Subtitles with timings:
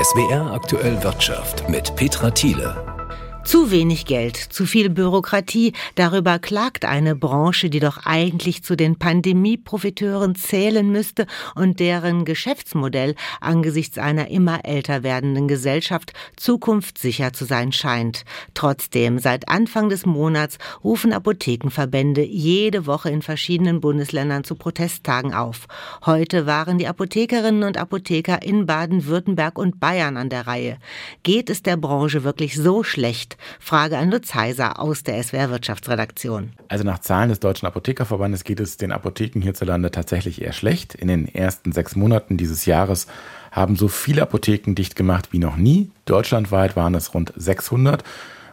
[0.00, 2.99] SWR aktuell Wirtschaft mit Petra Thiele.
[3.42, 8.96] Zu wenig Geld, zu viel Bürokratie, darüber klagt eine Branche, die doch eigentlich zu den
[8.96, 17.72] Pandemieprofiteuren zählen müsste und deren Geschäftsmodell angesichts einer immer älter werdenden Gesellschaft zukunftssicher zu sein
[17.72, 18.24] scheint.
[18.54, 25.66] Trotzdem, seit Anfang des Monats rufen Apothekenverbände jede Woche in verschiedenen Bundesländern zu Protesttagen auf.
[26.04, 30.78] Heute waren die Apothekerinnen und Apotheker in Baden-Württemberg und Bayern an der Reihe.
[31.22, 33.29] Geht es der Branche wirklich so schlecht?
[33.30, 33.36] Nicht?
[33.58, 36.52] Frage an Lutz Heiser aus der SWR Wirtschaftsredaktion.
[36.68, 40.94] Also nach Zahlen des Deutschen Apothekerverbandes geht es den Apotheken hierzulande tatsächlich eher schlecht.
[40.94, 43.06] In den ersten sechs Monaten dieses Jahres
[43.50, 45.90] haben so viele Apotheken dicht gemacht wie noch nie.
[46.04, 48.04] Deutschlandweit waren es rund 600.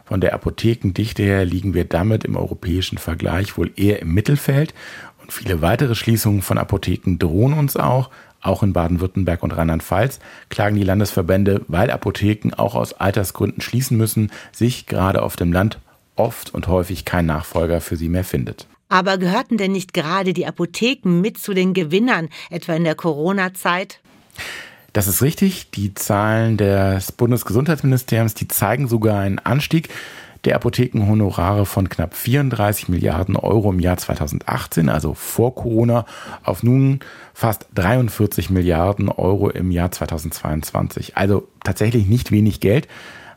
[0.04, 4.72] Von der Apothekendichte her liegen wir damit im europäischen Vergleich wohl eher im Mittelfeld.
[5.20, 8.10] Und viele weitere Schließungen von Apotheken drohen uns auch.
[8.40, 14.30] Auch in Baden-Württemberg und Rheinland-Pfalz klagen die Landesverbände, weil Apotheken auch aus Altersgründen schließen müssen,
[14.52, 15.78] sich gerade auf dem Land
[16.14, 18.66] oft und häufig kein Nachfolger für sie mehr findet.
[18.88, 24.00] Aber gehörten denn nicht gerade die Apotheken mit zu den Gewinnern, etwa in der Corona-Zeit?
[24.92, 25.70] Das ist richtig.
[25.72, 29.90] Die Zahlen des Bundesgesundheitsministeriums, die zeigen sogar einen Anstieg
[30.48, 36.06] der Apothekenhonorare von knapp 34 Milliarden Euro im Jahr 2018, also vor Corona,
[36.42, 37.00] auf nun
[37.34, 41.18] fast 43 Milliarden Euro im Jahr 2022.
[41.18, 42.88] Also tatsächlich nicht wenig Geld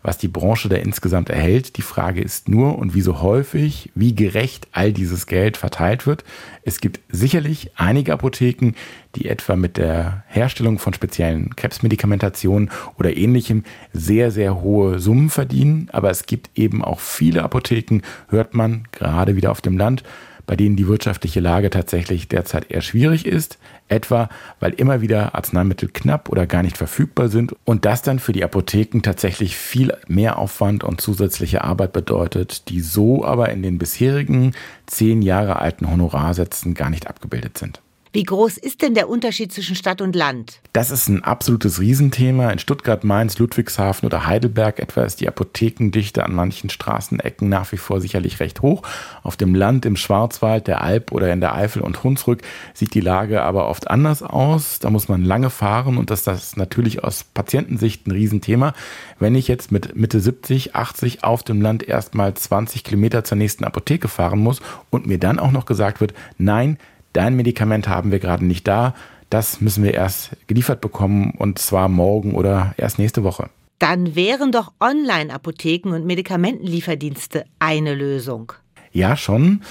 [0.04, 1.78] was die Branche da insgesamt erhält.
[1.78, 6.24] Die Frage ist nur, und wie so häufig, wie gerecht all dieses Geld verteilt wird.
[6.64, 8.74] Es gibt sicherlich einige Apotheken,
[9.16, 13.64] die etwa mit der Herstellung von speziellen Krebsmedikamentationen oder ähnlichem
[13.94, 15.90] sehr, sehr hohe Summen verdienen.
[15.92, 20.04] Aber es gibt eben auch viele Apotheken, hört man gerade wieder auf dem Land,
[20.52, 23.58] bei denen die wirtschaftliche Lage tatsächlich derzeit eher schwierig ist,
[23.88, 24.28] etwa
[24.60, 28.44] weil immer wieder Arzneimittel knapp oder gar nicht verfügbar sind und das dann für die
[28.44, 34.52] Apotheken tatsächlich viel mehr Aufwand und zusätzliche Arbeit bedeutet, die so aber in den bisherigen
[34.88, 37.80] zehn Jahre alten Honorarsätzen gar nicht abgebildet sind.
[38.14, 40.60] Wie groß ist denn der Unterschied zwischen Stadt und Land?
[40.74, 42.50] Das ist ein absolutes Riesenthema.
[42.50, 47.78] In Stuttgart, Mainz, Ludwigshafen oder Heidelberg etwa ist die Apothekendichte an manchen Straßenecken nach wie
[47.78, 48.82] vor sicherlich recht hoch.
[49.24, 52.42] Auf dem Land, im Schwarzwald, der Alp oder in der Eifel und Hunsrück
[52.74, 54.80] sieht die Lage aber oft anders aus.
[54.80, 58.74] Da muss man lange fahren und das ist natürlich aus Patientensicht ein Riesenthema.
[59.20, 63.64] Wenn ich jetzt mit Mitte 70, 80 auf dem Land erstmal 20 Kilometer zur nächsten
[63.64, 66.78] Apotheke fahren muss und mir dann auch noch gesagt wird, nein,
[67.14, 68.94] dein Medikament haben wir gerade nicht da,
[69.30, 73.50] das müssen wir erst geliefert bekommen und zwar morgen oder erst nächste Woche.
[73.80, 78.54] Dann wären doch Online-Apotheken und Medikamentenlieferdienste eine Lösung.
[78.92, 79.62] Ja, schon.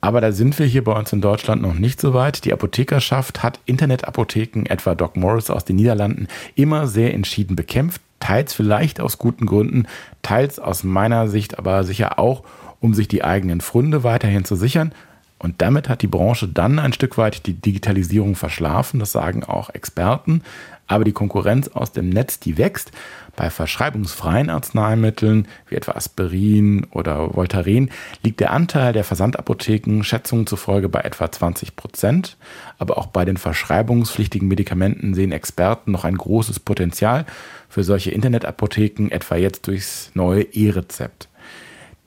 [0.00, 2.44] Aber da sind wir hier bei uns in Deutschland noch nicht so weit.
[2.44, 8.00] Die Apothekerschaft hat Internetapotheken, etwa Doc Morris aus den Niederlanden, immer sehr entschieden bekämpft.
[8.20, 9.86] Teils vielleicht aus guten Gründen,
[10.22, 12.42] teils aus meiner Sicht aber sicher auch,
[12.80, 14.92] um sich die eigenen Funde weiterhin zu sichern.
[15.38, 19.70] Und damit hat die Branche dann ein Stück weit die Digitalisierung verschlafen, das sagen auch
[19.70, 20.42] Experten.
[20.88, 22.92] Aber die Konkurrenz aus dem Netz, die wächst.
[23.36, 27.90] Bei verschreibungsfreien Arzneimitteln wie etwa Aspirin oder Voltaren
[28.24, 32.36] liegt der Anteil der Versandapotheken Schätzungen zufolge bei etwa 20 Prozent.
[32.78, 37.26] Aber auch bei den verschreibungspflichtigen Medikamenten sehen Experten noch ein großes Potenzial
[37.68, 41.28] für solche Internetapotheken, etwa jetzt durchs neue E-Rezept.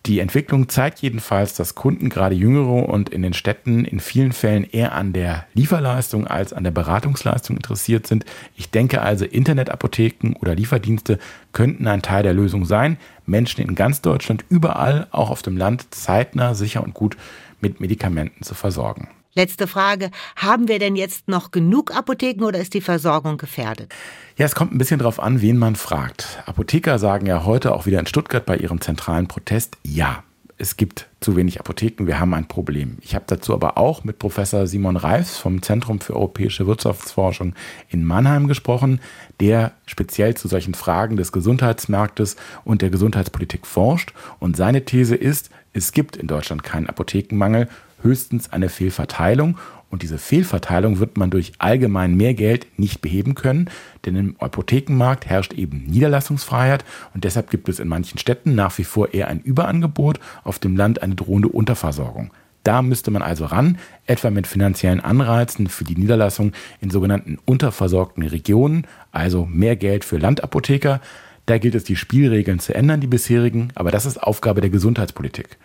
[0.08, 4.64] Die Entwicklung zeigt jedenfalls, dass Kunden, gerade jüngere und in den Städten, in vielen Fällen
[4.64, 8.26] eher an der Lieferleistung als an der Beratungsleistung interessiert sind.
[8.56, 11.20] Ich denke also, Internetapotheken oder Lieferdienste
[11.54, 12.98] könnten ein Teil der Lösung sein,
[13.28, 17.16] Menschen in ganz Deutschland überall, auch auf dem Land, zeitnah, sicher und gut
[17.60, 19.08] mit Medikamenten zu versorgen.
[19.34, 20.12] Letzte Frage.
[20.36, 23.94] Haben wir denn jetzt noch genug Apotheken oder ist die Versorgung gefährdet?
[24.38, 26.40] Ja, es kommt ein bisschen darauf an, wen man fragt.
[26.46, 30.24] Apotheker sagen ja heute auch wieder in Stuttgart bei ihrem zentralen Protest, ja,
[30.58, 32.98] es gibt zu wenig Apotheken, wir haben ein Problem.
[33.02, 37.56] Ich habe dazu aber auch mit Professor Simon Reifs vom Zentrum für europäische Wirtschaftsforschung
[37.90, 39.00] in Mannheim gesprochen,
[39.40, 44.14] der speziell zu solchen Fragen des Gesundheitsmarktes und der Gesundheitspolitik forscht.
[44.40, 47.68] Und seine These ist, es gibt in Deutschland keinen Apothekenmangel
[48.04, 49.58] höchstens eine Fehlverteilung.
[49.90, 53.70] Und diese Fehlverteilung wird man durch allgemein mehr Geld nicht beheben können,
[54.06, 58.86] denn im Apothekenmarkt herrscht eben Niederlassungsfreiheit und deshalb gibt es in manchen Städten nach wie
[58.86, 62.32] vor eher ein Überangebot, auf dem Land eine drohende Unterversorgung.
[62.64, 68.24] Da müsste man also ran, etwa mit finanziellen Anreizen für die Niederlassung in sogenannten unterversorgten
[68.24, 71.02] Regionen, also mehr Geld für Landapotheker,
[71.46, 75.58] da gilt es, die Spielregeln zu ändern, die bisherigen, aber das ist Aufgabe der Gesundheitspolitik.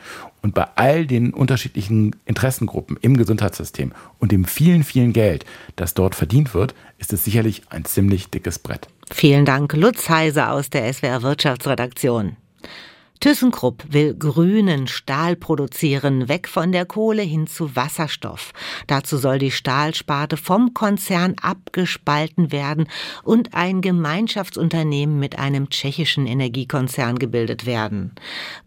[0.42, 5.44] Und bei all den unterschiedlichen Interessengruppen im Gesundheitssystem und dem vielen, vielen Geld,
[5.76, 8.88] das dort verdient wird, ist es sicherlich ein ziemlich dickes Brett.
[9.12, 12.36] Vielen Dank, Lutz Heise aus der SWR Wirtschaftsredaktion.
[13.20, 18.52] ThyssenKrupp will grünen Stahl produzieren, weg von der Kohle hin zu Wasserstoff.
[18.86, 22.88] Dazu soll die Stahlsparte vom Konzern abgespalten werden
[23.24, 28.12] und ein Gemeinschaftsunternehmen mit einem tschechischen Energiekonzern gebildet werden.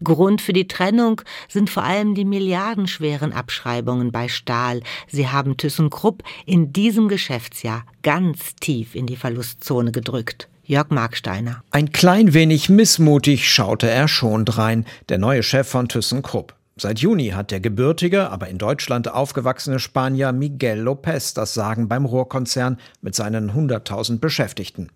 [0.02, 4.82] Grund für die Trennung sind vor allem die milliardenschweren Abschreibungen bei Stahl.
[5.06, 10.48] Sie haben ThyssenKrupp in diesem Geschäftsjahr ganz tief in die Verlustzone gedrückt.
[10.70, 11.64] Jörg Marksteiner.
[11.72, 16.54] Ein klein wenig missmutig schaute er schon drein, der neue Chef von ThyssenKrupp.
[16.76, 22.04] Seit Juni hat der gebürtige, aber in Deutschland aufgewachsene Spanier Miguel López das Sagen beim
[22.04, 24.90] Rohrkonzern mit seinen 100.000 Beschäftigten.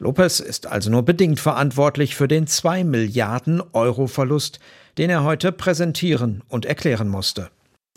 [0.00, 4.58] López ist also nur bedingt verantwortlich für den 2 Milliarden Euro Verlust,
[4.98, 7.50] den er heute präsentieren und erklären musste.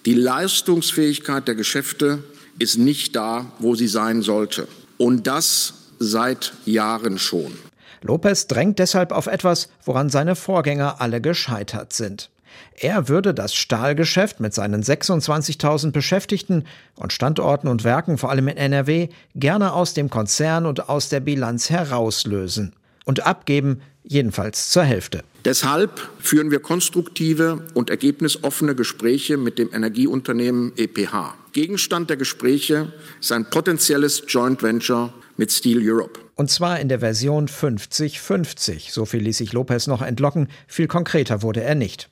[0.05, 2.23] Die Leistungsfähigkeit der Geschäfte
[2.59, 4.67] ist nicht da, wo sie sein sollte.
[4.99, 7.53] Und das seit Jahren schon.
[8.01, 12.29] Lopez drängt deshalb auf etwas, woran seine Vorgänger alle gescheitert sind.
[12.75, 16.65] Er würde das Stahlgeschäft mit seinen 26.000 Beschäftigten
[16.95, 21.19] und Standorten und Werken, vor allem in NRW, gerne aus dem Konzern und aus der
[21.19, 22.73] Bilanz herauslösen
[23.05, 25.23] und abgeben, jedenfalls zur Hälfte.
[25.45, 31.35] Deshalb führen wir konstruktive und ergebnisoffene Gespräche mit dem Energieunternehmen EPH.
[31.53, 32.91] Gegenstand der Gespräche
[33.21, 36.19] ist ein potenzielles Joint Venture mit Steel Europe.
[36.35, 38.91] Und zwar in der Version 50-50.
[38.91, 42.09] So viel ließ sich Lopez noch entlocken, viel konkreter wurde er nicht.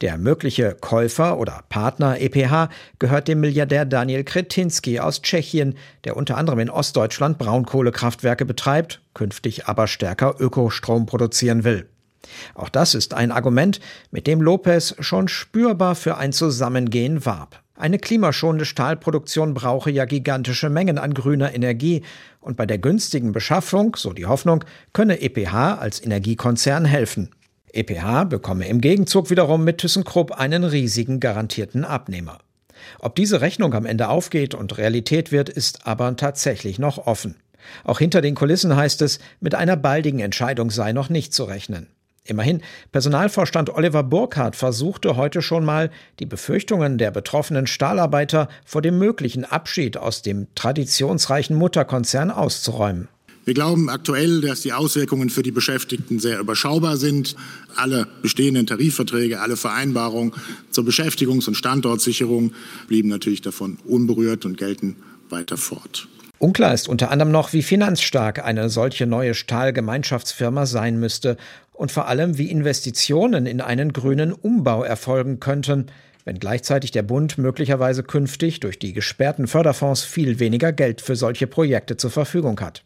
[0.00, 5.74] Der mögliche Käufer oder Partner EPH gehört dem Milliardär Daniel Kretinsky aus Tschechien,
[6.04, 11.88] der unter anderem in Ostdeutschland Braunkohlekraftwerke betreibt, künftig aber stärker Ökostrom produzieren will.
[12.54, 13.80] Auch das ist ein Argument,
[14.10, 17.62] mit dem Lopez schon spürbar für ein Zusammengehen warb.
[17.74, 22.02] Eine klimaschonende Stahlproduktion brauche ja gigantische Mengen an grüner Energie,
[22.40, 27.30] und bei der günstigen Beschaffung, so die Hoffnung, könne EPH als Energiekonzern helfen.
[27.72, 32.38] EPH bekomme im Gegenzug wiederum mit ThyssenKrupp einen riesigen garantierten Abnehmer.
[33.00, 37.36] Ob diese Rechnung am Ende aufgeht und Realität wird, ist aber tatsächlich noch offen.
[37.84, 41.88] Auch hinter den Kulissen heißt es, mit einer baldigen Entscheidung sei noch nicht zu rechnen.
[42.28, 42.60] Immerhin,
[42.92, 49.46] Personalvorstand Oliver Burkhardt versuchte heute schon mal, die Befürchtungen der betroffenen Stahlarbeiter vor dem möglichen
[49.46, 53.08] Abschied aus dem traditionsreichen Mutterkonzern auszuräumen.
[53.46, 57.34] Wir glauben aktuell, dass die Auswirkungen für die Beschäftigten sehr überschaubar sind.
[57.76, 60.34] Alle bestehenden Tarifverträge, alle Vereinbarungen
[60.70, 62.52] zur Beschäftigungs- und Standortsicherung
[62.88, 64.96] blieben natürlich davon unberührt und gelten
[65.30, 66.08] weiter fort.
[66.40, 71.36] Unklar ist unter anderem noch, wie finanzstark eine solche neue Stahlgemeinschaftsfirma sein müsste
[71.72, 75.86] und vor allem, wie Investitionen in einen grünen Umbau erfolgen könnten,
[76.24, 81.48] wenn gleichzeitig der Bund möglicherweise künftig durch die gesperrten Förderfonds viel weniger Geld für solche
[81.48, 82.84] Projekte zur Verfügung hat.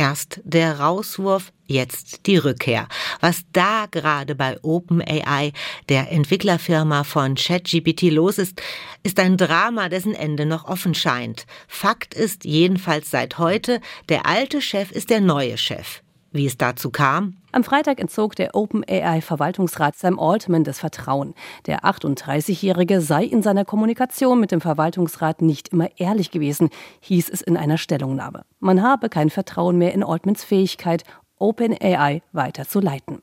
[0.00, 2.88] Erst der Rauswurf, jetzt die Rückkehr.
[3.20, 5.52] Was da gerade bei OpenAI,
[5.90, 8.62] der Entwicklerfirma von ChatGPT, los ist,
[9.02, 11.44] ist ein Drama, dessen Ende noch offen scheint.
[11.68, 16.00] Fakt ist jedenfalls seit heute, der alte Chef ist der neue Chef.
[16.32, 17.38] Wie es dazu kam?
[17.50, 21.34] Am Freitag entzog der OpenAI-Verwaltungsrat Sam Altman das Vertrauen.
[21.66, 27.40] Der 38-Jährige sei in seiner Kommunikation mit dem Verwaltungsrat nicht immer ehrlich gewesen, hieß es
[27.40, 28.44] in einer Stellungnahme.
[28.60, 31.02] Man habe kein Vertrauen mehr in Altmans Fähigkeit,
[31.36, 33.22] OpenAI weiter zu leiten.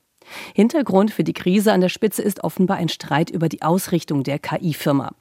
[0.54, 4.38] Hintergrund für die Krise an der Spitze ist offenbar ein Streit über die Ausrichtung der
[4.38, 5.12] KI-Firma.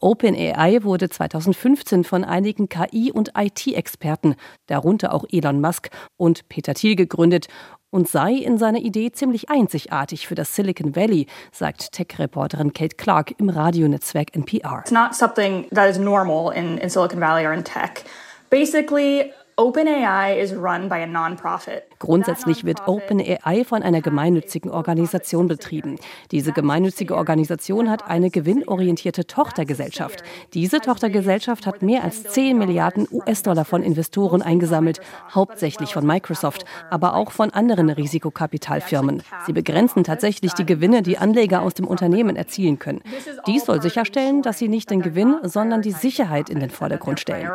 [0.00, 6.96] OpenAI wurde 2015 von einigen KI- und IT-Experten, darunter auch Elon Musk und Peter Thiel,
[6.96, 7.48] gegründet
[7.94, 13.34] und sei in seiner Idee ziemlich einzigartig für das Silicon Valley, sagt Tech-Reporterin Kate Clark
[13.38, 14.80] im Radionetzwerk NPR.
[14.80, 18.04] It's not something that is normal in, in Silicon Valley or in tech.
[18.50, 21.93] Basically, OpenAI is run by a non-profit.
[21.98, 25.96] Grundsätzlich wird OpenAI von einer gemeinnützigen Organisation betrieben.
[26.30, 30.22] Diese gemeinnützige Organisation hat eine gewinnorientierte Tochtergesellschaft.
[30.54, 35.00] Diese Tochtergesellschaft hat mehr als 10 Milliarden US-Dollar von Investoren eingesammelt,
[35.34, 39.22] hauptsächlich von Microsoft, aber auch von anderen Risikokapitalfirmen.
[39.46, 43.00] Sie begrenzen tatsächlich die Gewinne, die Anleger aus dem Unternehmen erzielen können.
[43.46, 47.48] Dies soll sicherstellen, dass sie nicht den Gewinn, sondern die Sicherheit in den Vordergrund stellen.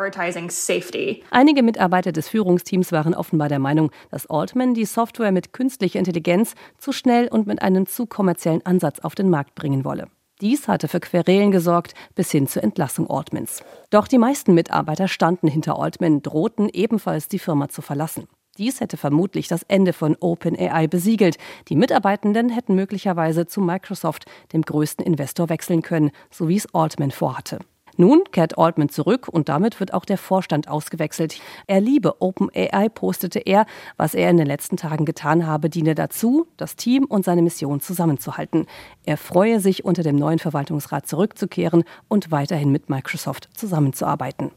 [1.30, 6.54] Einige Mitarbeiter des Führungsteams waren offenbar der Meinung, dass Altman die Software mit künstlicher Intelligenz
[6.78, 10.06] zu schnell und mit einem zu kommerziellen Ansatz auf den Markt bringen wolle.
[10.40, 13.62] Dies hatte für Querelen gesorgt, bis hin zur Entlassung Altmans.
[13.90, 18.28] Doch die meisten Mitarbeiter standen hinter Altman, drohten ebenfalls die Firma zu verlassen.
[18.56, 21.36] Dies hätte vermutlich das Ende von OpenAI besiegelt.
[21.68, 27.10] Die Mitarbeitenden hätten möglicherweise zu Microsoft, dem größten Investor, wechseln können, so wie es Altman
[27.10, 27.58] vorhatte.
[28.00, 31.38] Nun kehrt Altman zurück und damit wird auch der Vorstand ausgewechselt.
[31.66, 33.66] Er liebe OpenAI, postete er.
[33.98, 37.80] Was er in den letzten Tagen getan habe, diene dazu, das Team und seine Mission
[37.80, 38.64] zusammenzuhalten.
[39.04, 44.50] Er freue sich, unter dem neuen Verwaltungsrat zurückzukehren und weiterhin mit Microsoft zusammenzuarbeiten.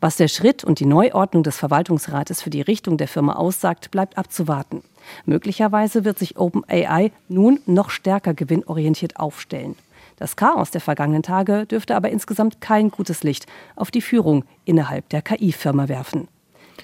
[0.00, 4.16] Was der Schritt und die Neuordnung des Verwaltungsrates für die Richtung der Firma aussagt, bleibt
[4.16, 4.84] abzuwarten.
[5.24, 9.74] Möglicherweise wird sich OpenAI nun noch stärker gewinnorientiert aufstellen.
[10.16, 13.46] Das Chaos der vergangenen Tage dürfte aber insgesamt kein gutes Licht
[13.76, 16.28] auf die Führung innerhalb der KI-Firma werfen.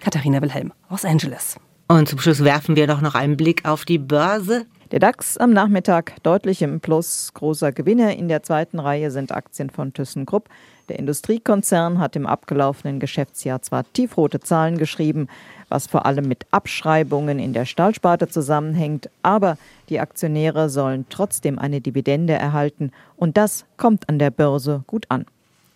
[0.01, 1.57] Katharina Wilhelm, Los Angeles.
[1.89, 4.67] Und zum Schluss werfen wir doch noch einen Blick auf die Börse.
[4.93, 7.33] Der DAX am Nachmittag deutlich im Plus.
[7.33, 10.51] Großer Gewinner in der zweiten Reihe sind Aktien von ThyssenKrupp.
[10.91, 15.29] Der Industriekonzern hat im abgelaufenen Geschäftsjahr zwar tiefrote Zahlen geschrieben,
[15.71, 19.57] was vor allem mit Abschreibungen in der Stahlsparte zusammenhängt, aber
[19.89, 25.25] die Aktionäre sollen trotzdem eine Dividende erhalten und das kommt an der Börse gut an.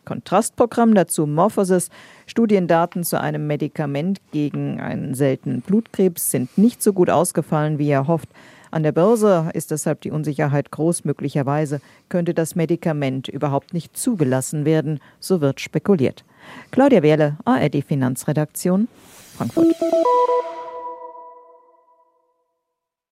[0.05, 1.89] Kontrastprogramm dazu Morphosis.
[2.27, 8.07] Studiendaten zu einem Medikament gegen einen seltenen Blutkrebs sind nicht so gut ausgefallen, wie er
[8.07, 8.29] hofft.
[8.77, 11.07] An der Börse ist deshalb die Unsicherheit groß.
[11.07, 11.81] Möglicherweise
[12.11, 15.01] könnte das Medikament überhaupt nicht zugelassen werden.
[15.19, 16.27] So wird spekuliert.
[16.73, 18.89] Claudia Wehrle, ARD Finanzredaktion,
[19.35, 19.75] Frankfurt.